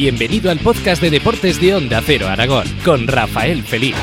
Bienvenido 0.00 0.52
al 0.52 0.60
podcast 0.60 1.02
de 1.02 1.10
deportes 1.10 1.60
de 1.60 1.74
Onda 1.74 2.00
Cero 2.06 2.28
Aragón 2.28 2.68
con 2.84 3.08
Rafael 3.08 3.64
Feliz. 3.64 3.96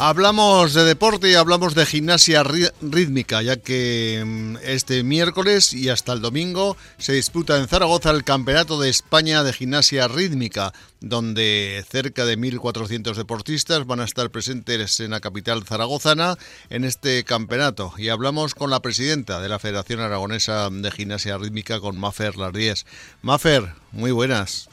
Hablamos 0.00 0.74
de 0.74 0.84
deporte 0.84 1.28
y 1.28 1.34
hablamos 1.34 1.74
de 1.74 1.84
gimnasia 1.84 2.44
rítmica, 2.44 3.42
ya 3.42 3.56
que 3.56 4.22
mm, 4.24 4.58
este 4.62 5.02
miércoles 5.02 5.74
y 5.74 5.88
hasta 5.88 6.12
el 6.12 6.22
domingo 6.22 6.76
se 6.98 7.14
disputa 7.14 7.56
en 7.56 7.66
Zaragoza 7.66 8.12
el 8.12 8.22
Campeonato 8.22 8.80
de 8.80 8.90
España 8.90 9.42
de 9.42 9.52
Gimnasia 9.52 10.06
Rítmica, 10.06 10.72
donde 11.00 11.84
cerca 11.88 12.24
de 12.26 12.38
1.400 12.38 13.16
deportistas 13.16 13.88
van 13.88 13.98
a 13.98 14.04
estar 14.04 14.30
presentes 14.30 15.00
en 15.00 15.10
la 15.10 15.18
capital 15.18 15.64
zaragozana 15.64 16.36
en 16.70 16.84
este 16.84 17.24
campeonato. 17.24 17.92
Y 17.98 18.10
hablamos 18.10 18.54
con 18.54 18.70
la 18.70 18.78
presidenta 18.78 19.40
de 19.40 19.48
la 19.48 19.58
Federación 19.58 19.98
Aragonesa 19.98 20.70
de 20.70 20.92
Gimnasia 20.92 21.38
Rítmica, 21.38 21.80
con 21.80 21.98
Mafer 21.98 22.36
Lardíez. 22.36 22.86
Mafer, 23.22 23.64
muy 23.90 24.12
buenas. 24.12 24.70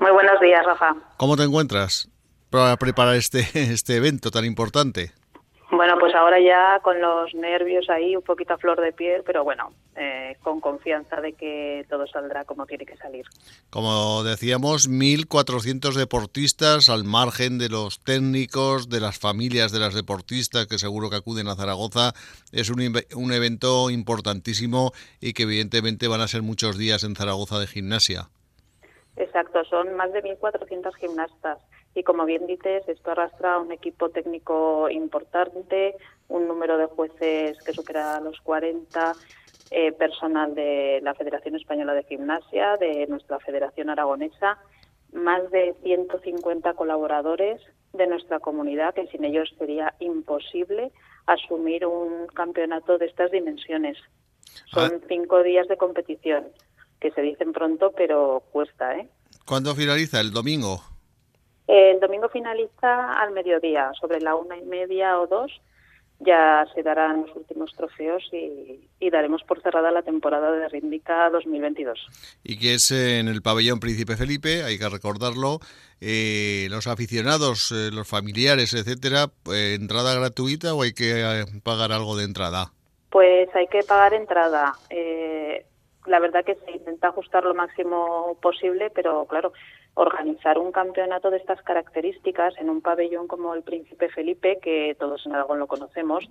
Muy 0.00 0.10
buenos 0.10 0.40
días, 0.40 0.64
Rafa. 0.64 0.94
¿Cómo 1.18 1.36
te 1.36 1.42
encuentras? 1.42 2.08
Para 2.54 2.76
preparar 2.76 3.16
este, 3.16 3.40
este 3.54 3.96
evento 3.96 4.30
tan 4.30 4.44
importante? 4.44 5.10
Bueno, 5.72 5.96
pues 5.98 6.14
ahora 6.14 6.38
ya 6.38 6.78
con 6.82 7.00
los 7.00 7.34
nervios 7.34 7.90
ahí, 7.90 8.14
un 8.14 8.22
poquito 8.22 8.54
a 8.54 8.58
flor 8.58 8.80
de 8.80 8.92
piel, 8.92 9.22
pero 9.26 9.42
bueno, 9.42 9.72
eh, 9.96 10.36
con 10.40 10.60
confianza 10.60 11.20
de 11.20 11.32
que 11.32 11.84
todo 11.90 12.06
saldrá 12.06 12.44
como 12.44 12.64
tiene 12.64 12.86
que 12.86 12.96
salir. 12.96 13.24
Como 13.70 14.22
decíamos, 14.22 14.88
1.400 14.88 15.94
deportistas 15.94 16.88
al 16.88 17.02
margen 17.02 17.58
de 17.58 17.70
los 17.70 17.98
técnicos, 18.04 18.88
de 18.88 19.00
las 19.00 19.18
familias 19.18 19.72
de 19.72 19.80
las 19.80 19.94
deportistas 19.94 20.68
que 20.68 20.78
seguro 20.78 21.10
que 21.10 21.16
acuden 21.16 21.48
a 21.48 21.56
Zaragoza. 21.56 22.12
Es 22.52 22.70
un, 22.70 22.78
un 23.16 23.32
evento 23.32 23.90
importantísimo 23.90 24.92
y 25.20 25.32
que 25.32 25.42
evidentemente 25.42 26.06
van 26.06 26.20
a 26.20 26.28
ser 26.28 26.42
muchos 26.42 26.78
días 26.78 27.02
en 27.02 27.16
Zaragoza 27.16 27.58
de 27.58 27.66
gimnasia. 27.66 28.28
Exacto, 29.16 29.64
son 29.64 29.96
más 29.96 30.12
de 30.12 30.22
1.400 30.22 30.94
gimnastas 30.94 31.58
y 31.94 32.02
como 32.02 32.24
bien 32.24 32.46
dices, 32.46 32.82
esto 32.88 33.12
arrastra 33.12 33.58
un 33.58 33.70
equipo 33.72 34.08
técnico 34.08 34.88
importante, 34.90 35.96
un 36.28 36.48
número 36.48 36.76
de 36.76 36.86
jueces 36.86 37.58
que 37.64 37.72
supera 37.72 38.20
los 38.20 38.40
40, 38.40 39.14
eh, 39.70 39.92
personal 39.92 40.54
de 40.54 41.00
la 41.02 41.14
Federación 41.14 41.56
Española 41.56 41.94
de 41.94 42.04
Gimnasia, 42.04 42.76
de 42.76 43.06
nuestra 43.08 43.38
Federación 43.40 43.90
Aragonesa, 43.90 44.58
más 45.12 45.50
de 45.50 45.74
150 45.82 46.74
colaboradores 46.74 47.60
de 47.92 48.06
nuestra 48.06 48.40
comunidad, 48.40 48.94
que 48.94 49.06
sin 49.06 49.24
ellos 49.24 49.54
sería 49.58 49.94
imposible 50.00 50.92
asumir 51.26 51.86
un 51.86 52.26
campeonato 52.26 52.98
de 52.98 53.06
estas 53.06 53.30
dimensiones. 53.30 53.96
Son 54.66 54.92
ah. 54.94 55.04
cinco 55.08 55.42
días 55.42 55.66
de 55.68 55.76
competición, 55.76 56.44
que 57.00 57.10
se 57.12 57.22
dicen 57.22 57.52
pronto, 57.52 57.92
pero 57.96 58.42
cuesta, 58.52 58.96
¿eh? 58.96 59.08
¿Cuándo 59.46 59.74
finaliza? 59.74 60.20
¿El 60.20 60.32
domingo? 60.32 60.93
El 61.66 62.00
domingo 62.00 62.28
finaliza 62.28 63.12
al 63.12 63.32
mediodía, 63.32 63.90
sobre 64.00 64.20
la 64.20 64.34
una 64.34 64.56
y 64.56 64.62
media 64.64 65.18
o 65.18 65.26
dos 65.26 65.50
ya 66.20 66.66
se 66.74 66.82
darán 66.82 67.22
los 67.22 67.36
últimos 67.36 67.72
trofeos 67.74 68.22
y, 68.32 68.80
daremos 69.10 69.44
por 69.44 69.62
cerrada 69.62 69.92
la 69.92 70.02
temporada 70.02 70.50
de 70.50 70.68
Ríndica 70.68 71.30
2022. 71.30 72.08
Y 72.42 72.58
que 72.58 72.74
es 72.74 72.90
en 72.90 73.28
el 73.28 73.42
pabellón 73.42 73.78
Príncipe 73.78 74.16
Felipe, 74.16 74.64
hay 74.64 74.76
que 74.76 74.88
recordarlo, 74.88 75.60
eh, 76.00 76.66
los 76.70 76.88
aficionados, 76.88 77.70
eh, 77.70 77.90
los 77.92 78.08
familiares, 78.08 78.74
etcétera, 78.74 79.26
eh, 79.52 79.76
¿entrada 79.78 80.18
gratuita 80.18 80.74
o 80.74 80.82
hay 80.82 80.94
que 80.94 81.44
pagar 81.62 81.92
algo 81.92 82.16
de 82.16 82.24
entrada? 82.24 82.72
Pues 83.10 83.54
hay 83.54 83.68
que 83.68 83.82
pagar 83.84 84.14
entrada. 84.14 84.72
la 86.06 86.18
verdad 86.18 86.44
que 86.44 86.56
se 86.56 86.72
intenta 86.72 87.08
ajustar 87.08 87.44
lo 87.44 87.54
máximo 87.54 88.36
posible, 88.42 88.90
pero 88.90 89.26
claro, 89.26 89.52
organizar 89.94 90.58
un 90.58 90.72
campeonato 90.72 91.30
de 91.30 91.36
estas 91.38 91.62
características 91.62 92.54
en 92.58 92.68
un 92.68 92.80
pabellón 92.80 93.28
como 93.28 93.54
el 93.54 93.62
Príncipe 93.62 94.08
Felipe, 94.08 94.58
que 94.60 94.96
todos 94.98 95.24
en 95.24 95.32
Aragón 95.34 95.60
lo 95.60 95.66
conocemos, 95.66 96.28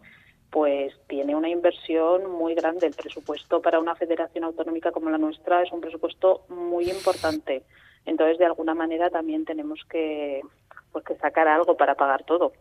pues 0.51 0.93
tiene 1.07 1.35
una 1.35 1.49
inversión 1.49 2.29
muy 2.29 2.53
grande. 2.53 2.87
El 2.87 2.93
presupuesto 2.93 3.61
para 3.61 3.79
una 3.79 3.95
federación 3.95 4.43
autonómica 4.43 4.91
como 4.91 5.09
la 5.09 5.17
nuestra 5.17 5.63
es 5.63 5.71
un 5.71 5.81
presupuesto 5.81 6.45
muy 6.49 6.89
importante. 6.91 7.63
Entonces, 8.05 8.37
de 8.37 8.45
alguna 8.45 8.75
manera 8.75 9.09
también 9.09 9.45
tenemos 9.45 9.79
que, 9.89 10.41
pues, 10.91 11.05
que 11.05 11.15
sacar 11.15 11.47
algo 11.47 11.75
para 11.77 11.95
pagar 11.95 12.23
todo. 12.25 12.51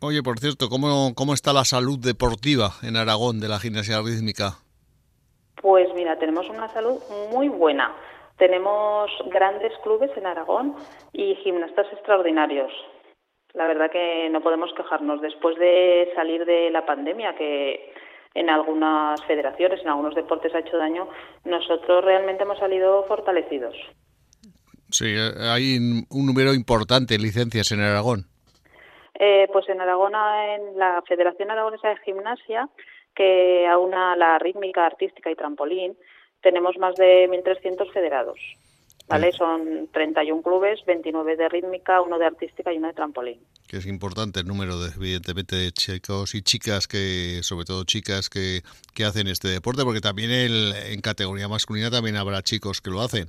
Oye, 0.00 0.22
por 0.22 0.38
cierto, 0.38 0.68
¿cómo, 0.68 1.12
¿cómo 1.16 1.34
está 1.34 1.52
la 1.52 1.64
salud 1.64 1.98
deportiva 1.98 2.70
en 2.82 2.96
Aragón 2.96 3.40
de 3.40 3.48
la 3.48 3.58
gimnasia 3.58 4.00
rítmica? 4.00 4.58
Pues 5.60 5.88
mira, 5.96 6.16
tenemos 6.18 6.48
una 6.48 6.72
salud 6.72 7.00
muy 7.32 7.48
buena. 7.48 7.92
Tenemos 8.38 9.10
grandes 9.26 9.72
clubes 9.82 10.10
en 10.16 10.26
Aragón 10.26 10.76
y 11.12 11.34
gimnastas 11.36 11.86
extraordinarios. 11.92 12.72
La 13.52 13.66
verdad 13.66 13.90
que 13.90 14.28
no 14.30 14.40
podemos 14.40 14.72
quejarnos. 14.74 15.20
Después 15.20 15.56
de 15.58 16.10
salir 16.14 16.44
de 16.44 16.70
la 16.70 16.86
pandemia, 16.86 17.34
que 17.34 17.92
en 18.34 18.48
algunas 18.48 19.22
federaciones, 19.24 19.80
en 19.80 19.88
algunos 19.88 20.14
deportes 20.14 20.54
ha 20.54 20.60
hecho 20.60 20.76
daño, 20.76 21.08
nosotros 21.44 22.04
realmente 22.04 22.44
hemos 22.44 22.58
salido 22.58 23.04
fortalecidos. 23.04 23.74
Sí, 24.90 25.16
hay 25.40 25.76
un 26.10 26.26
número 26.26 26.54
importante 26.54 27.14
de 27.14 27.20
licencias 27.20 27.72
en 27.72 27.80
Aragón. 27.80 28.24
Eh, 29.18 29.48
pues 29.52 29.68
en 29.68 29.80
Aragón, 29.80 30.12
en 30.14 30.78
la 30.78 31.02
Federación 31.08 31.50
Aragonesa 31.50 31.88
de 31.88 31.96
Gimnasia, 32.04 32.68
que 33.14 33.66
aúna 33.66 34.14
la 34.14 34.38
rítmica, 34.38 34.86
artística 34.86 35.28
y 35.30 35.34
trampolín, 35.34 35.96
tenemos 36.42 36.76
más 36.78 36.94
de 36.96 37.28
1.300 37.28 37.92
federados. 37.92 38.38
¿Vale? 39.08 39.32
Son 39.32 39.88
31 39.90 40.42
clubes, 40.42 40.84
29 40.84 41.36
de 41.36 41.48
rítmica, 41.48 42.02
uno 42.02 42.18
de 42.18 42.26
artística 42.26 42.70
y 42.70 42.76
uno 42.76 42.88
de 42.88 42.92
trampolín. 42.92 43.40
Que 43.66 43.78
es 43.78 43.86
importante 43.86 44.40
el 44.40 44.46
número, 44.46 44.78
de, 44.78 44.90
evidentemente, 44.94 45.56
de 45.56 45.72
chicos 45.72 46.34
y 46.34 46.42
chicas, 46.42 46.86
que 46.86 47.40
sobre 47.42 47.64
todo 47.64 47.84
chicas 47.84 48.28
que, 48.28 48.60
que 48.94 49.04
hacen 49.04 49.26
este 49.28 49.48
deporte, 49.48 49.82
porque 49.84 50.02
también 50.02 50.30
el, 50.30 50.74
en 50.92 51.00
categoría 51.00 51.48
masculina 51.48 51.90
también 51.90 52.16
habrá 52.16 52.42
chicos 52.42 52.82
que 52.82 52.90
lo 52.90 53.00
hacen. 53.00 53.28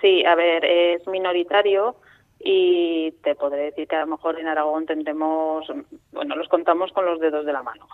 Sí, 0.00 0.24
a 0.24 0.36
ver, 0.36 0.64
es 0.64 1.04
minoritario 1.08 1.96
y 2.38 3.10
te 3.24 3.34
podré 3.34 3.62
decir 3.62 3.88
que 3.88 3.96
a 3.96 4.00
lo 4.00 4.06
mejor 4.06 4.38
en 4.38 4.46
Aragón 4.46 4.86
tendremos, 4.86 5.66
bueno, 6.12 6.36
los 6.36 6.48
contamos 6.48 6.92
con 6.92 7.06
los 7.06 7.18
dedos 7.18 7.44
de 7.44 7.52
la 7.52 7.62
mano, 7.62 7.88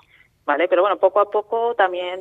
¿vale? 0.44 0.68
Pero 0.68 0.82
bueno, 0.82 0.98
poco 0.98 1.20
a 1.20 1.30
poco 1.30 1.74
también 1.74 2.20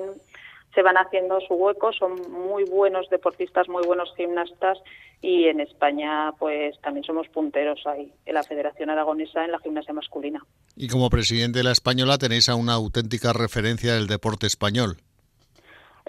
se 0.74 0.82
van 0.82 0.98
haciendo 0.98 1.40
su 1.42 1.54
hueco, 1.54 1.92
son 1.94 2.16
muy 2.32 2.64
buenos 2.66 3.10
deportistas, 3.10 3.68
muy 3.68 3.86
buenos 3.86 4.14
gimnastas 4.16 4.78
y 5.22 5.48
en 5.48 5.60
España 5.60 6.32
pues 6.40 6.80
también 6.82 7.04
somos 7.04 7.28
punteros 7.30 7.86
ahí 7.86 8.12
en 8.26 8.34
la 8.34 8.44
Federación 8.44 8.90
Aragonesa 8.90 9.46
en 9.46 9.52
la 9.52 9.60
gimnasia 9.60 9.94
masculina. 9.94 10.42
Y 10.76 10.88
como 10.88 11.10
presidente 11.10 11.60
de 11.60 11.64
la 11.64 11.72
española 11.72 12.18
tenéis 12.18 12.50
a 12.50 12.56
una 12.56 12.74
auténtica 12.74 13.34
referencia 13.34 13.94
del 13.94 14.08
deporte 14.08 14.48
español. 14.48 14.98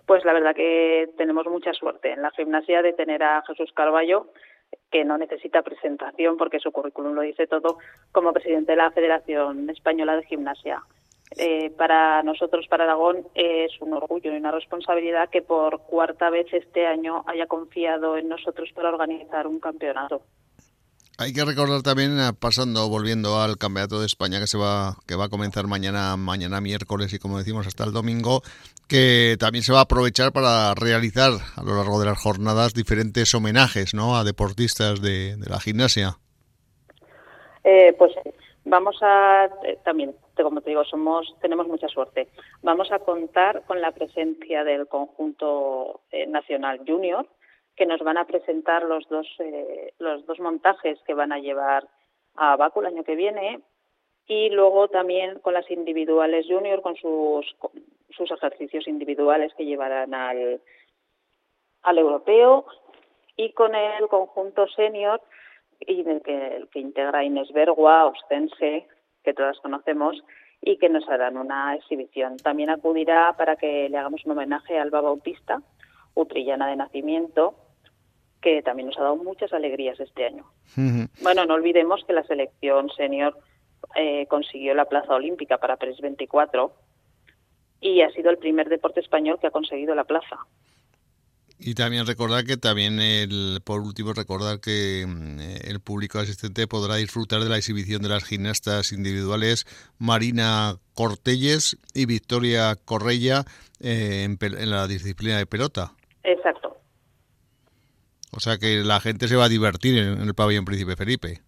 Pues 0.06 0.25
la 0.25 0.33
verdad 0.33 0.55
que 0.55 1.11
tenemos 1.17 1.47
mucha 1.47 1.72
suerte 1.72 2.12
en 2.12 2.22
la 2.22 2.31
gimnasia 2.31 2.83
de 2.83 2.93
tener 2.93 3.22
a 3.22 3.43
Jesús 3.47 3.72
Carballo, 3.75 4.28
que 4.91 5.05
no 5.05 5.19
necesita 5.19 5.62
presentación 5.62 6.37
porque 6.37 6.59
su 6.59 6.72
currículum 6.72 7.15
lo 7.15 7.22
dice 7.22 7.47
todo, 7.47 7.78
como 8.11 8.33
presidente 8.33 8.72
de 8.72 8.77
la 8.77 8.91
Federación 8.91 9.69
Española 9.71 10.17
de 10.17 10.25
Gimnasia. 10.25 10.83
Eh, 11.37 11.70
para 11.76 12.22
nosotros, 12.22 12.66
para 12.69 12.84
Aragón, 12.84 13.26
es 13.34 13.72
un 13.81 13.93
orgullo 13.94 14.32
y 14.32 14.37
una 14.37 14.50
responsabilidad 14.50 15.31
que 15.31 15.43
por 15.43 15.82
cuarta 15.82 16.31
vez 16.31 16.47
este 16.53 16.87
año 16.87 17.25
haya 17.26 17.47
confiado 17.47 18.16
en 18.16 18.28
nosotros 18.28 18.70
para 18.75 18.91
organizar 18.91 19.47
un 19.47 19.60
campeonato. 19.60 20.22
Hay 21.19 21.32
que 21.32 21.44
recordar 21.44 21.82
también, 21.82 22.19
eh, 22.19 22.32
pasando, 22.38 22.88
volviendo 22.88 23.41
al 23.41 23.59
Campeonato 23.59 24.00
de 24.00 24.06
España 24.06 24.41
que 24.41 24.47
se 24.47 24.56
va, 24.56 24.97
que 25.06 25.15
va 25.15 25.26
a 25.26 25.28
comenzar 25.28 25.66
mañana, 25.66 26.16
mañana 26.16 26.60
miércoles 26.60 27.12
y 27.12 27.19
como 27.19 27.39
decimos 27.39 27.66
hasta 27.66 27.84
el 27.84 27.92
domingo, 27.92 28.42
que 28.89 29.36
también 29.39 29.62
se 29.62 29.72
va 29.72 29.80
a 29.80 29.83
aprovechar 29.83 30.33
para 30.33 30.74
realizar 30.74 31.33
a 31.57 31.62
lo 31.62 31.77
largo 31.77 32.01
de 32.01 32.07
las 32.07 32.18
jornadas 32.18 32.72
diferentes 32.74 33.34
homenajes, 33.34 33.95
¿no? 33.95 34.16
A 34.16 34.24
deportistas 34.24 35.03
de, 35.03 35.36
la 35.47 35.60
gimnasia. 35.60 36.18
Eh, 37.62 37.95
pues 37.97 38.12
vamos 38.64 38.98
a 39.03 39.48
también 39.84 40.14
como 40.42 40.60
te 40.60 40.70
digo, 40.70 40.84
somos, 40.84 41.34
tenemos 41.41 41.66
mucha 41.66 41.88
suerte. 41.88 42.28
Vamos 42.62 42.91
a 42.92 43.00
contar 43.00 43.62
con 43.66 43.80
la 43.80 43.92
presencia 43.92 44.64
del 44.64 44.88
conjunto 44.88 46.00
eh, 46.10 46.26
nacional 46.26 46.80
junior, 46.86 47.26
que 47.76 47.86
nos 47.86 48.00
van 48.00 48.16
a 48.16 48.26
presentar 48.26 48.84
los 48.84 49.09
dos, 49.09 49.26
eh, 49.38 49.92
los 49.98 50.24
dos 50.26 50.41
montajes 50.41 50.98
que 51.06 51.14
van 51.14 51.32
a 51.32 51.38
llevar 51.38 51.86
a 52.36 52.56
Baku 52.56 52.80
el 52.80 52.86
año 52.86 53.04
que 53.04 53.16
viene 53.16 53.60
y 54.26 54.50
luego 54.50 54.88
también 54.88 55.38
con 55.41 55.54
las 55.54 55.70
individuales 55.70 56.47
junior, 56.48 56.80
con 56.80 56.97
sus, 56.97 57.54
sus 58.10 58.30
ejercicios 58.30 58.86
individuales 58.86 59.53
que 59.54 59.64
llevarán 59.64 60.14
al, 60.14 60.60
al 61.82 61.98
europeo 61.98 62.64
y 63.36 63.53
con 63.53 63.74
el 63.74 64.06
conjunto 64.09 64.66
senior 64.68 65.20
y 65.87 66.01
el 66.01 66.23
que, 66.23 66.57
el 66.57 66.69
que 66.69 66.81
integra 66.81 67.25
Inés 67.25 67.51
Bergua, 67.53 68.07
Ostense, 68.07 68.87
que 69.25 69.34
todas 69.34 69.59
conocemos, 69.61 70.23
y 70.61 70.79
que 70.79 70.89
nos 70.89 71.09
harán 71.09 71.37
una 71.37 71.75
exhibición. 71.75 72.37
También 72.37 72.71
acudirá 72.71 73.34
para 73.37 73.57
que 73.57 73.89
le 73.89 73.99
hagamos 73.99 74.25
un 74.25 74.33
homenaje 74.33 74.79
a 74.79 74.83
Alba 74.83 75.01
Bautista, 75.01 75.61
utrillana 76.15 76.69
de 76.69 76.77
nacimiento, 76.77 77.55
que 78.41 78.63
también 78.63 78.89
nos 78.89 78.99
ha 78.99 79.03
dado 79.03 79.17
muchas 79.17 79.53
alegrías 79.53 79.99
este 79.99 80.27
año. 80.27 80.45
Bueno, 81.23 81.45
no 81.47 81.55
olvidemos 81.55 82.05
que 82.05 82.13
la 82.13 82.25
selección 82.25 82.91
senior 82.91 83.37
eh, 83.97 84.27
consiguió 84.27 84.75
la 84.75 84.84
plaza 84.84 85.15
olímpica 85.15 85.59
para 85.59 85.77
PRES 85.77 86.01
24 86.01 86.73
y 87.81 88.03
ha 88.03 88.11
sido 88.11 88.31
el 88.31 88.39
primer 88.39 88.69
deporte 88.69 89.01
español 89.01 89.39
que 89.41 89.49
ha 89.49 89.51
conseguido 89.51 89.95
la 89.95 90.05
plaza. 90.05 90.39
Y 91.64 91.74
también 91.74 92.09
recordar 92.09 92.44
que 92.44 92.56
también, 92.56 92.98
el, 92.98 93.60
por 93.64 93.82
último, 93.82 94.12
recordar 94.12 94.59
que 94.59 95.06
mm, 95.06 95.68
el 95.70 95.78
público 95.80 96.18
asistente 96.18 96.66
podrá 96.66 96.97
disfrutar 96.97 97.41
de 97.41 97.48
la 97.48 97.56
exhibición 97.56 98.03
de 98.03 98.09
las 98.09 98.24
gimnastas 98.24 98.91
individuales 98.91 99.64
Marina 99.97 100.74
Cortelles 100.94 101.76
y 101.94 102.06
Victoria 102.06 102.74
Correia 102.84 103.44
eh, 103.80 104.24
en, 104.24 104.70
la 104.70 104.88
disciplina 104.88 105.38
de 105.38 105.47
pelota. 105.47 105.92
Exacto. 106.24 106.78
O 108.32 108.41
sea 108.41 108.59
que 108.59 108.82
la 108.82 108.98
gente 108.98 109.28
se 109.28 109.36
va 109.36 109.44
a 109.44 109.48
divertir 109.48 109.97
en, 109.97 110.20
el 110.20 110.34
pabellón 110.34 110.64
Príncipe 110.64 110.97
Felipe. 110.97 111.42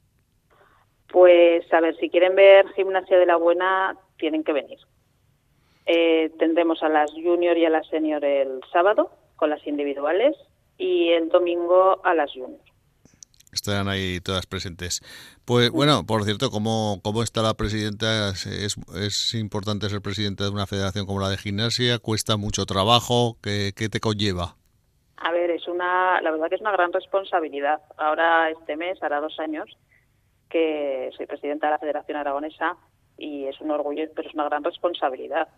Pues 1.08 1.64
a 1.72 1.80
ver, 1.80 1.96
si 1.96 2.08
quieren 2.08 2.36
ver 2.36 2.68
gimnasia 2.76 3.18
de 3.18 3.26
la 3.26 3.36
buena, 3.36 3.96
tienen 4.16 4.44
que 4.44 4.52
venir. 4.52 4.78
Eh, 5.86 6.30
tendremos 6.38 6.84
a 6.84 6.88
las 6.88 7.10
junior 7.10 7.58
y 7.58 7.64
a 7.64 7.70
las 7.70 7.88
senior 7.88 8.24
el 8.24 8.60
sábado 8.72 9.10
con 9.36 9.50
las 9.50 9.66
individuales 9.66 10.36
y 10.78 11.10
el 11.10 11.28
domingo 11.28 12.04
a 12.04 12.14
las 12.14 12.32
junior. 12.32 12.60
Estarán 13.52 13.88
ahí 13.88 14.18
todas 14.20 14.46
presentes. 14.46 15.00
Pues 15.44 15.70
bueno, 15.70 16.04
por 16.04 16.24
cierto, 16.24 16.50
¿cómo, 16.50 16.98
cómo 17.04 17.22
está 17.22 17.40
la 17.40 17.54
presidenta? 17.54 18.30
¿Es, 18.30 18.76
¿Es 18.96 19.34
importante 19.34 19.88
ser 19.88 20.00
presidenta 20.00 20.42
de 20.42 20.50
una 20.50 20.66
federación 20.66 21.06
como 21.06 21.20
la 21.20 21.28
de 21.28 21.36
gimnasia? 21.36 22.00
¿Cuesta 22.00 22.36
mucho 22.36 22.66
trabajo? 22.66 23.36
¿Qué, 23.40 23.72
qué 23.76 23.88
te 23.88 24.00
conlleva? 24.00 24.56
A 25.16 25.30
ver, 25.30 25.50
es 25.52 25.68
una, 25.68 26.20
la 26.20 26.32
verdad 26.32 26.48
que 26.48 26.56
es 26.56 26.60
una 26.60 26.72
gran 26.72 26.92
responsabilidad. 26.92 27.80
Ahora 27.96 28.50
este 28.50 28.76
mes 28.76 29.00
hará 29.02 29.20
dos 29.20 29.38
años 29.38 29.70
que 30.50 31.10
soy 31.16 31.26
presidenta 31.26 31.68
de 31.68 31.72
la 31.72 31.78
Federación 31.78 32.18
Aragonesa 32.18 32.76
y 33.16 33.44
es 33.46 33.60
un 33.60 33.70
orgullo, 33.70 34.04
pero 34.14 34.28
es 34.28 34.34
una 34.34 34.44
gran 34.44 34.64
responsabilidad 34.64 35.48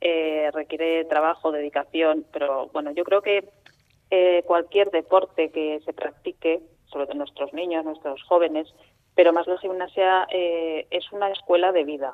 eh, 0.00 0.50
requiere 0.52 1.04
trabajo, 1.06 1.52
dedicación, 1.52 2.26
pero 2.32 2.68
bueno, 2.68 2.90
yo 2.92 3.04
creo 3.04 3.22
que 3.22 3.48
eh, 4.10 4.42
cualquier 4.46 4.90
deporte 4.90 5.50
que 5.50 5.80
se 5.84 5.92
practique, 5.92 6.60
sobre 6.86 7.06
todo 7.06 7.16
nuestros 7.16 7.52
niños, 7.52 7.84
nuestros 7.84 8.22
jóvenes, 8.24 8.72
pero 9.14 9.32
más 9.32 9.46
la 9.46 9.58
gimnasia 9.58 10.26
eh, 10.30 10.86
es 10.90 11.10
una 11.12 11.30
escuela 11.30 11.72
de 11.72 11.84
vida. 11.84 12.12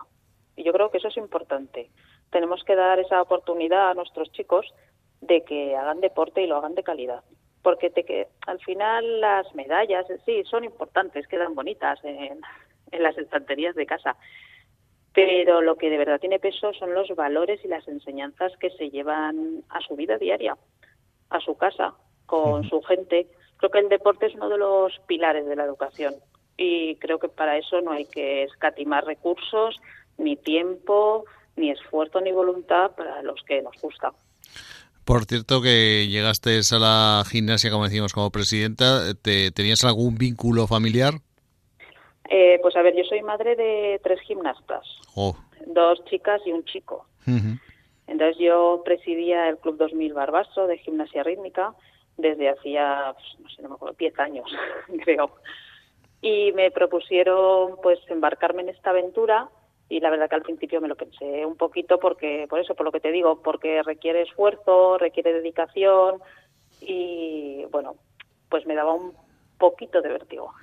Y 0.57 0.63
yo 0.63 0.73
creo 0.73 0.91
que 0.91 0.99
eso 0.99 1.09
es 1.09 1.17
importante. 1.17 1.91
Tenemos 2.31 2.63
que 2.65 2.77
dar 2.77 2.99
esa 2.99 3.21
oportunidad 3.21 3.91
a 3.91 3.95
nuestros 3.95 4.31
chicos 4.33 4.73
de 5.21 5.43
que 5.43 5.77
hagan 5.77 6.01
deporte 6.01 6.43
y 6.43 6.47
lo 6.47 6.57
hagan 6.57 6.75
de 6.75 6.83
calidad. 6.85 7.23
Porque 7.63 7.91
te, 7.91 8.29
al 8.47 8.61
final 8.61 9.21
las 9.21 9.55
medallas, 9.55 10.07
sí, 10.25 10.43
son 10.45 10.65
importantes, 10.65 11.27
quedan 11.27 11.55
bonitas 11.55 11.99
en 12.05 12.41
las 12.93 13.17
estanterías 13.19 13.75
de 13.75 13.87
casa, 13.87 14.17
pero 15.15 15.61
lo 15.61 15.77
que 15.77 15.91
de 15.91 15.99
verdad 15.99 16.21
tiene 16.21 16.39
peso 16.39 16.73
son 16.75 16.95
los 16.95 17.09
valores 17.11 17.61
y 17.65 17.69
las 17.69 17.87
enseñanzas 17.87 18.53
que 18.59 18.71
se 18.71 18.91
llevan 18.91 19.63
a 19.69 19.81
su 19.81 19.95
vida 19.97 20.17
diaria, 20.19 20.57
a 21.31 21.41
su 21.41 21.57
casa, 21.57 21.95
con 22.27 22.69
su 22.69 22.81
gente. 22.83 23.27
Creo 23.59 23.71
que 23.71 23.79
el 23.81 23.89
deporte 23.89 24.27
es 24.27 24.35
uno 24.35 24.49
de 24.49 24.59
los 24.59 24.99
pilares 25.07 25.47
de 25.47 25.57
la 25.57 25.65
educación 25.65 26.15
y 26.57 26.97
creo 26.97 27.19
que 27.19 27.29
para 27.29 27.59
eso 27.59 27.81
no 27.81 27.93
hay 27.93 28.07
que 28.07 28.45
escatimar 28.45 29.05
recursos, 29.05 29.77
ni 30.17 30.37
tiempo, 30.37 31.25
ni 31.57 31.71
esfuerzo, 31.71 32.21
ni 32.21 32.33
voluntad 32.33 32.93
para 32.93 33.23
los 33.23 33.43
que 33.47 33.63
nos 33.63 33.75
gusta. 33.81 34.13
Por 35.05 35.25
cierto, 35.25 35.61
que 35.61 36.07
llegaste 36.09 36.61
a 36.71 36.79
la 36.79 37.25
gimnasia, 37.29 37.71
como 37.71 37.85
decimos, 37.85 38.13
como 38.13 38.31
presidenta, 38.31 39.15
¿te, 39.15 39.51
¿tenías 39.51 39.85
algún 39.85 40.17
vínculo 40.17 40.67
familiar? 40.67 41.15
Eh, 42.35 42.59
pues 42.63 42.75
a 42.77 42.83
ver, 42.83 42.97
yo 42.97 43.05
soy 43.05 43.21
madre 43.21 43.57
de 43.57 44.01
tres 44.03 44.19
gimnastas, 44.23 44.87
oh. 45.15 45.37
dos 45.67 46.03
chicas 46.07 46.41
y 46.47 46.53
un 46.53 46.65
chico. 46.65 47.05
Entonces 48.07 48.39
yo 48.39 48.81
presidía 48.87 49.51
el 49.51 49.59
Club 49.59 49.77
2000 49.77 50.15
Barbaso 50.15 50.67
de 50.67 50.79
gimnasia 50.79 51.23
rítmica 51.25 51.75
desde 52.17 52.49
hacía, 52.49 53.15
pues, 53.15 53.39
no 53.39 53.49
sé, 53.51 53.61
no 53.61 53.69
me 53.69 53.75
acuerdo, 53.75 53.97
10 53.99 54.19
años, 54.19 54.51
creo. 55.05 55.33
Y 56.23 56.53
me 56.53 56.71
propusieron 56.71 57.77
pues 57.83 57.99
embarcarme 58.09 58.63
en 58.63 58.71
esta 58.71 58.91
aventura 58.91 59.51
y 59.91 60.01
la 60.01 60.09
verdad 60.09 60.31
que 60.31 60.37
al 60.37 60.43
principio 60.43 60.81
me 60.81 60.89
lo 60.89 60.97
pensé 60.97 61.45
un 61.45 61.57
poquito 61.57 61.99
porque, 61.99 62.47
por 62.49 62.61
eso, 62.61 62.75
por 62.75 62.87
lo 62.87 62.93
que 62.93 63.01
te 63.01 63.13
digo, 63.13 63.43
porque 63.43 63.83
requiere 63.83 64.23
esfuerzo, 64.23 64.97
requiere 64.97 65.35
dedicación 65.35 66.23
y 66.81 67.67
bueno, 67.71 67.97
pues 68.49 68.65
me 68.65 68.75
daba 68.75 68.95
un 68.95 69.13
poquito 69.59 70.01
de 70.01 70.09
vértigo. 70.09 70.55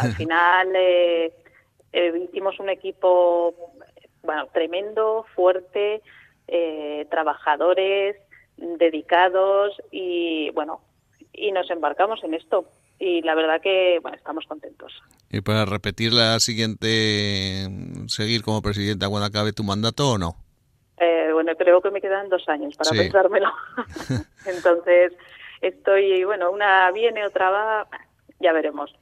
Al 0.00 0.12
final 0.14 0.68
eh, 0.74 1.32
eh, 1.92 2.28
hicimos 2.28 2.58
un 2.60 2.68
equipo 2.68 3.54
bueno 4.22 4.46
tremendo, 4.52 5.24
fuerte, 5.34 6.02
eh, 6.48 7.06
trabajadores, 7.10 8.16
dedicados 8.56 9.80
y 9.90 10.50
bueno 10.50 10.80
y 11.32 11.52
nos 11.52 11.70
embarcamos 11.70 12.22
en 12.24 12.34
esto 12.34 12.66
y 12.98 13.22
la 13.22 13.34
verdad 13.34 13.60
que 13.60 13.98
bueno 14.02 14.16
estamos 14.16 14.44
contentos. 14.46 14.92
¿Y 15.30 15.40
para 15.40 15.64
repetir 15.64 16.12
la 16.12 16.40
siguiente, 16.40 17.68
seguir 18.08 18.42
como 18.42 18.62
presidenta 18.62 19.08
cuando 19.08 19.26
acabe 19.26 19.52
tu 19.52 19.62
mandato 19.62 20.12
o 20.12 20.18
no? 20.18 20.36
bueno, 21.32 21.56
creo 21.56 21.80
que 21.80 21.90
me 21.90 22.02
quedan 22.02 22.28
dos 22.28 22.46
años 22.50 22.76
para 22.76 22.90
pensármelo. 22.90 23.50
Entonces 24.44 25.14
estoy, 25.62 26.22
bueno, 26.24 26.50
una 26.50 26.90
viene, 26.90 27.24
otra 27.24 27.48
va, 27.48 27.88
ya 28.40 28.52
veremos. 28.52 28.94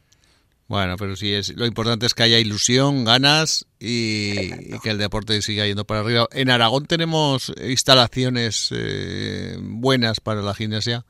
Bueno, 0.68 0.96
pero 0.98 1.16
sí 1.16 1.34
es 1.34 1.56
lo 1.56 1.64
importante 1.64 2.04
es 2.04 2.12
que 2.12 2.24
haya 2.24 2.38
ilusión, 2.38 3.06
ganas 3.06 3.66
y, 3.80 4.78
que 4.80 4.90
el 4.90 4.98
deporte 4.98 5.40
siga 5.40 5.66
yendo 5.66 5.86
para 5.86 6.00
arriba. 6.00 6.26
En 6.30 6.50
Aragón 6.50 6.84
tenemos 6.84 7.54
instalaciones 7.62 8.70
eh, 8.76 9.56
buenas 9.60 10.20
para 10.20 10.42
la 10.42 10.52
gimnasia. 10.52 11.04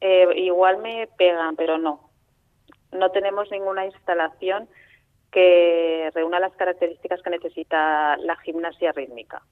Eh, 0.00 0.28
igual 0.36 0.78
me 0.78 1.08
pegan, 1.18 1.56
pero 1.56 1.76
no. 1.76 2.08
No 2.92 3.10
tenemos 3.10 3.50
ninguna 3.50 3.84
instalación 3.84 4.68
que 5.32 6.08
reúna 6.14 6.38
las 6.38 6.54
características 6.54 7.20
que 7.22 7.30
necesita 7.30 8.16
la 8.18 8.36
gimnasia 8.36 8.92
rítmica. 8.92 9.42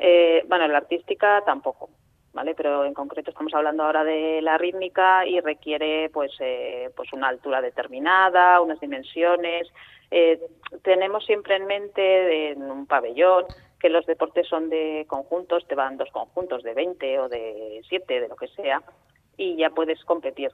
Eh, 0.00 0.44
bueno, 0.48 0.66
la 0.66 0.78
artística 0.78 1.42
tampoco. 1.46 1.90
¿Vale? 2.36 2.54
Pero 2.54 2.84
en 2.84 2.92
concreto 2.92 3.30
estamos 3.30 3.54
hablando 3.54 3.82
ahora 3.82 4.04
de 4.04 4.42
la 4.42 4.58
rítmica 4.58 5.26
y 5.26 5.40
requiere 5.40 6.10
pues, 6.10 6.32
eh, 6.40 6.90
pues 6.94 7.10
una 7.14 7.28
altura 7.28 7.62
determinada, 7.62 8.60
unas 8.60 8.78
dimensiones. 8.78 9.66
Eh, 10.10 10.38
tenemos 10.82 11.24
siempre 11.24 11.56
en 11.56 11.66
mente 11.66 12.50
en 12.50 12.70
un 12.70 12.86
pabellón 12.86 13.46
que 13.80 13.88
los 13.88 14.04
deportes 14.04 14.46
son 14.48 14.68
de 14.68 15.06
conjuntos, 15.08 15.66
te 15.66 15.74
van 15.74 15.96
dos 15.96 16.10
conjuntos 16.10 16.62
de 16.62 16.74
20 16.74 17.20
o 17.20 17.28
de 17.30 17.80
7, 17.88 18.20
de 18.20 18.28
lo 18.28 18.36
que 18.36 18.48
sea, 18.48 18.82
y 19.38 19.56
ya 19.56 19.70
puedes 19.70 20.04
competir. 20.04 20.50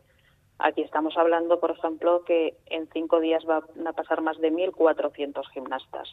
Aquí 0.58 0.82
estamos 0.82 1.16
hablando, 1.16 1.58
por 1.58 1.72
ejemplo, 1.72 2.22
que 2.24 2.54
en 2.66 2.88
cinco 2.92 3.18
días 3.18 3.44
van 3.44 3.64
a 3.86 3.92
pasar 3.92 4.22
más 4.22 4.38
de 4.38 4.52
1.400 4.52 5.48
gimnastas. 5.50 6.08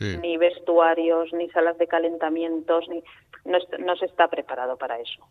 Ni 0.00 0.36
vestuarios, 0.36 1.32
ni 1.32 1.48
salas 1.50 1.76
de 1.78 1.86
calentamientos, 1.86 2.88
ni 2.88 3.02
no, 3.44 3.96
se 3.96 4.06
está 4.06 4.28
preparado 4.28 4.76
para 4.76 4.98
eso. 4.98 5.26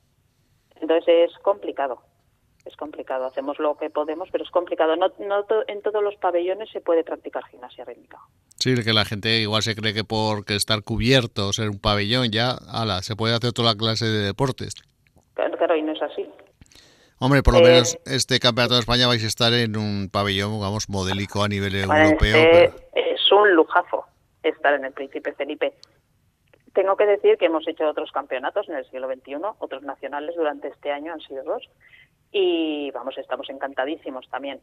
Entonces 0.80 1.30
es 1.30 1.38
complicado, 1.40 2.02
es 2.66 2.76
complicado. 2.76 3.26
Hacemos 3.26 3.60
lo 3.60 3.76
que 3.78 3.90
podemos, 3.90 4.30
pero 4.32 4.44
es 4.44 4.50
complicado. 4.52 4.96
No, 4.96 5.12
no 5.20 5.46
en 5.68 5.82
todos 5.82 6.04
los 6.04 6.16
pabellones 6.16 6.70
se 6.72 6.82
puede 6.82 7.04
practicar 7.04 7.44
gimnasia 7.46 7.86
rítmica. 7.86 8.20
Sí, 8.60 8.76
que 8.84 8.94
la 8.94 9.06
gente 9.06 9.40
igual 9.40 9.64
se 9.64 9.76
cree 9.76 9.94
que 9.94 10.04
por 10.04 10.44
estar 10.52 10.84
cubierto, 10.84 11.54
ser 11.54 11.70
un 11.70 11.80
pabellón, 11.80 12.32
ya, 12.32 12.56
ala, 12.72 13.02
se 13.02 13.16
puede 13.16 13.36
hacer 13.36 13.54
toda 13.54 13.72
la 13.72 13.78
clase 13.78 14.06
de 14.06 14.26
deportes. 14.26 14.74
Claro, 15.34 15.76
y 15.76 15.82
no 15.84 15.94
es 15.94 16.02
así. 16.02 16.28
Hombre, 17.20 17.44
por 17.44 17.54
lo 17.54 17.60
eh, 17.60 17.72
menos 17.72 17.98
este 18.06 18.40
campeonato 18.40 18.74
de 18.74 18.80
España 18.80 19.08
vais 19.08 19.24
a 19.24 19.28
estar 19.28 19.54
en 19.54 19.78
un 19.78 20.10
pabellón, 20.12 20.60
vamos, 20.60 20.90
modélico 20.90 21.44
a 21.44 21.48
nivel 21.48 21.76
europeo. 21.76 22.74
Es 22.94 23.32
un 23.32 23.54
lujazo 23.54 24.06
estar 24.44 24.74
en 24.74 24.86
el 24.86 24.94
Príncipe 24.94 25.34
Felipe. 25.34 25.74
Tengo 26.74 26.96
que 26.96 27.06
decir 27.06 27.38
que 27.38 27.46
hemos 27.46 27.68
hecho 27.68 27.88
otros 27.88 28.12
campeonatos 28.12 28.70
en 28.70 28.76
el 28.76 28.86
siglo 28.90 29.08
XXI, 29.08 29.36
otros 29.60 29.84
nacionales 29.84 30.36
durante 30.36 30.70
este 30.70 30.92
año 30.92 31.14
han 31.14 31.20
sido 31.20 31.44
dos, 31.44 31.70
y 32.32 32.92
vamos, 32.92 33.18
estamos 33.18 33.50
encantadísimos 33.50 34.28
también. 34.30 34.62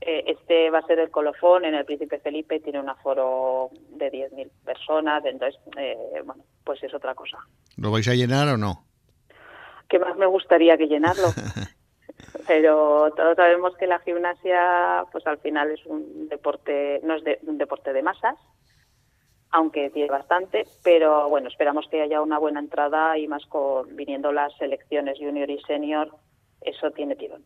Eh, 0.00 0.22
este 0.28 0.70
va 0.70 0.78
a 0.78 0.86
ser 0.86 1.00
el 1.00 1.10
colofón 1.10 1.64
en 1.64 1.74
el 1.74 1.84
Príncipe 1.84 2.20
Felipe, 2.20 2.60
tiene 2.60 2.78
un 2.78 2.88
aforo 2.88 3.70
de 3.90 4.12
10.000 4.12 4.48
personas, 4.64 5.24
entonces, 5.24 5.60
eh, 5.76 6.22
bueno, 6.24 6.44
pues 6.62 6.80
es 6.84 6.94
otra 6.94 7.16
cosa. 7.16 7.38
¿Lo 7.76 7.90
vais 7.90 8.06
a 8.06 8.14
llenar 8.14 8.46
o 8.48 8.56
no? 8.56 8.84
Que 9.88 9.98
más 9.98 10.16
me 10.16 10.26
gustaría 10.26 10.76
que 10.76 10.86
llenarlo. 10.86 11.28
Pero 12.46 13.10
todos 13.16 13.34
sabemos 13.34 13.76
que 13.76 13.88
la 13.88 13.98
gimnasia, 14.00 15.04
pues 15.10 15.26
al 15.26 15.38
final 15.38 15.72
es 15.72 15.84
un 15.86 16.28
deporte, 16.28 17.00
no 17.02 17.14
es 17.14 17.24
un 17.42 17.58
deporte 17.58 17.92
de 17.92 18.02
masas, 18.02 18.36
aunque 19.56 19.88
tiene 19.88 20.10
bastante, 20.10 20.66
pero 20.84 21.30
bueno, 21.30 21.48
esperamos 21.48 21.86
que 21.90 22.02
haya 22.02 22.20
una 22.20 22.38
buena 22.38 22.60
entrada 22.60 23.16
y 23.16 23.26
más 23.26 23.46
con 23.46 23.96
viniendo 23.96 24.30
las 24.30 24.54
selecciones 24.58 25.16
junior 25.18 25.48
y 25.48 25.58
senior, 25.62 26.10
eso 26.60 26.90
tiene 26.90 27.16
tirón. 27.16 27.42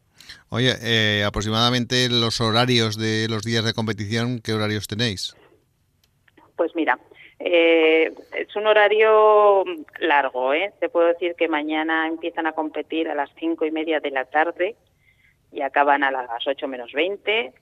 Oye, 0.48 0.72
eh, 0.82 1.22
aproximadamente 1.24 2.08
los 2.08 2.40
horarios 2.40 2.98
de 2.98 3.28
los 3.28 3.44
días 3.44 3.64
de 3.64 3.74
competición, 3.74 4.40
¿qué 4.40 4.52
horarios 4.54 4.88
tenéis? 4.88 5.36
Pues 6.56 6.74
mira, 6.74 6.98
eh, 7.38 8.12
es 8.36 8.56
un 8.56 8.66
horario 8.66 9.62
largo, 10.00 10.52
¿eh? 10.52 10.72
Te 10.80 10.88
puedo 10.88 11.06
decir 11.06 11.36
que 11.38 11.46
mañana 11.46 12.08
empiezan 12.08 12.48
a 12.48 12.52
competir 12.54 13.08
a 13.08 13.14
las 13.14 13.30
cinco 13.38 13.66
y 13.66 13.70
media 13.70 14.00
de 14.00 14.10
la 14.10 14.24
tarde 14.24 14.74
y 15.52 15.60
acaban 15.60 16.02
a 16.02 16.10
las 16.10 16.44
ocho 16.44 16.66
menos 16.66 16.90
veinte. 16.92 17.52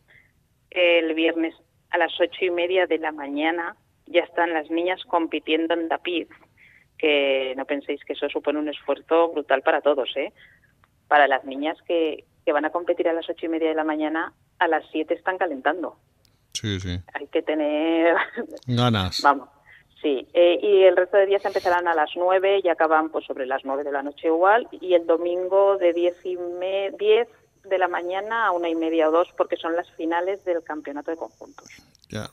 El 0.70 1.12
viernes 1.12 1.54
a 1.90 1.98
las 1.98 2.18
ocho 2.18 2.46
y 2.46 2.50
media 2.50 2.86
de 2.86 2.96
la 2.96 3.12
mañana 3.12 3.76
ya 4.10 4.22
están 4.22 4.52
las 4.52 4.70
niñas 4.70 5.02
compitiendo 5.06 5.74
en 5.74 5.88
Dapiz, 5.88 6.28
que 6.96 7.54
no 7.56 7.64
penséis 7.64 8.04
que 8.04 8.14
eso 8.14 8.28
supone 8.28 8.58
un 8.58 8.68
esfuerzo 8.68 9.30
brutal 9.30 9.62
para 9.62 9.80
todos, 9.80 10.10
¿eh? 10.16 10.32
Para 11.06 11.28
las 11.28 11.44
niñas 11.44 11.78
que, 11.86 12.24
que 12.44 12.52
van 12.52 12.64
a 12.64 12.70
competir 12.70 13.08
a 13.08 13.12
las 13.12 13.28
ocho 13.28 13.46
y 13.46 13.48
media 13.48 13.68
de 13.68 13.74
la 13.74 13.84
mañana, 13.84 14.32
a 14.58 14.68
las 14.68 14.84
siete 14.90 15.14
están 15.14 15.38
calentando. 15.38 15.96
Sí, 16.52 16.80
sí. 16.80 16.98
Hay 17.14 17.26
que 17.28 17.42
tener 17.42 18.16
ganas. 18.66 19.22
Vamos. 19.22 19.48
Sí, 20.02 20.26
eh, 20.32 20.58
y 20.62 20.84
el 20.84 20.96
resto 20.96 21.16
de 21.16 21.26
días 21.26 21.44
empezarán 21.44 21.88
a 21.88 21.94
las 21.94 22.10
nueve 22.14 22.60
y 22.62 22.68
acaban 22.68 23.10
pues 23.10 23.26
sobre 23.26 23.46
las 23.46 23.64
nueve 23.64 23.82
de 23.82 23.90
la 23.90 24.02
noche 24.02 24.28
igual 24.28 24.68
y 24.70 24.94
el 24.94 25.06
domingo 25.06 25.76
de 25.76 25.92
diez 25.92 26.24
y 26.24 26.36
me, 26.36 26.92
diez 26.98 27.28
de 27.64 27.78
la 27.78 27.88
mañana 27.88 28.46
a 28.46 28.52
una 28.52 28.68
y 28.68 28.76
media 28.76 29.08
o 29.08 29.12
dos 29.12 29.28
porque 29.36 29.56
son 29.56 29.74
las 29.74 29.90
finales 29.92 30.44
del 30.44 30.62
campeonato 30.62 31.10
de 31.10 31.16
conjuntos. 31.16 31.68
Ya. 32.08 32.30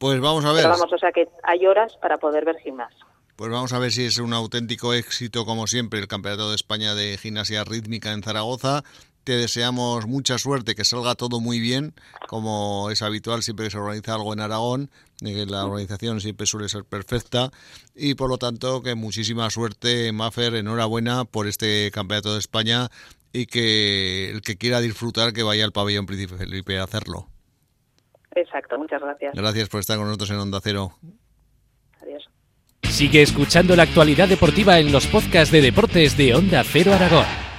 Pues 0.00 0.18
vamos 0.18 0.46
a 0.46 0.52
ver. 0.52 0.62
Pero 0.62 0.70
vamos, 0.70 0.90
o 0.94 0.98
sea 0.98 1.12
que 1.12 1.28
hay 1.42 1.66
horas 1.66 1.92
para 2.00 2.16
poder 2.16 2.46
ver 2.46 2.56
gimnasio. 2.56 3.04
Pues 3.36 3.50
vamos 3.50 3.74
a 3.74 3.78
ver 3.78 3.92
si 3.92 4.06
es 4.06 4.16
un 4.16 4.32
auténtico 4.32 4.94
éxito, 4.94 5.44
como 5.44 5.66
siempre, 5.66 6.00
el 6.00 6.08
Campeonato 6.08 6.48
de 6.48 6.56
España 6.56 6.94
de 6.94 7.18
Gimnasia 7.18 7.64
Rítmica 7.64 8.12
en 8.12 8.22
Zaragoza. 8.22 8.82
Te 9.24 9.36
deseamos 9.36 10.06
mucha 10.06 10.38
suerte, 10.38 10.74
que 10.74 10.86
salga 10.86 11.16
todo 11.16 11.38
muy 11.40 11.60
bien, 11.60 11.92
como 12.28 12.88
es 12.90 13.02
habitual 13.02 13.42
siempre 13.42 13.66
que 13.66 13.72
se 13.72 13.76
organiza 13.76 14.14
algo 14.14 14.32
en 14.32 14.40
Aragón, 14.40 14.90
que 15.18 15.44
la 15.44 15.66
organización 15.66 16.22
siempre 16.22 16.46
suele 16.46 16.70
ser 16.70 16.84
perfecta 16.84 17.50
y 17.94 18.14
por 18.14 18.30
lo 18.30 18.38
tanto 18.38 18.82
que 18.82 18.94
muchísima 18.94 19.50
suerte, 19.50 20.12
Mafer, 20.12 20.54
enhorabuena 20.54 21.26
por 21.26 21.46
este 21.46 21.90
Campeonato 21.92 22.32
de 22.32 22.38
España 22.38 22.88
y 23.34 23.44
que 23.44 24.30
el 24.30 24.40
que 24.40 24.56
quiera 24.56 24.80
disfrutar 24.80 25.34
que 25.34 25.42
vaya 25.42 25.66
al 25.66 25.72
pabellón 25.72 26.06
Príncipe 26.06 26.38
Felipe 26.38 26.78
a 26.78 26.84
hacerlo. 26.84 27.28
Exacto, 28.34 28.78
muchas 28.78 29.00
gracias. 29.00 29.34
Gracias 29.34 29.68
por 29.68 29.80
estar 29.80 29.96
con 29.96 30.06
nosotros 30.06 30.30
en 30.30 30.36
Onda 30.36 30.60
Cero. 30.62 30.92
Adiós. 32.00 32.28
Sigue 32.82 33.22
escuchando 33.22 33.76
la 33.76 33.84
actualidad 33.84 34.28
deportiva 34.28 34.78
en 34.78 34.92
los 34.92 35.06
podcasts 35.06 35.52
de 35.52 35.60
deportes 35.60 36.16
de 36.16 36.34
Onda 36.34 36.62
Cero 36.64 36.92
Aragón. 36.94 37.49